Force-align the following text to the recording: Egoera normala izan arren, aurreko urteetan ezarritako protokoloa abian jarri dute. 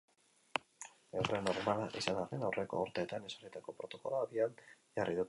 Egoera 1.17 1.41
normala 1.49 1.85
izan 2.01 2.19
arren, 2.23 2.47
aurreko 2.47 2.81
urteetan 2.87 3.29
ezarritako 3.31 3.77
protokoloa 3.83 4.25
abian 4.29 4.57
jarri 4.65 5.11
dute. 5.11 5.19